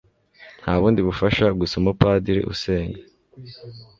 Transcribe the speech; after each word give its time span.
nta 0.61 0.73
bundi 0.79 0.99
bufasha 1.07 1.45
gusa 1.59 1.73
umupadiri 1.81 2.41
usenga 2.53 2.99